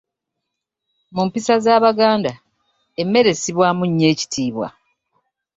Mu 1.15 1.21
mpisa 1.27 1.53
z'Abaganda 1.63 2.31
emmere 3.01 3.29
essibwamu 3.33 3.83
nnyo 3.89 4.05
ekitiibwa. 4.13 4.67